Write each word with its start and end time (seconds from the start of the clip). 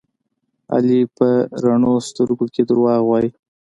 علي 0.73 1.01
په 1.17 1.27
رڼو 1.63 1.93
سترګو 2.07 2.45
کې 2.53 2.61
دروغ 2.69 2.89
وایي. 3.09 3.29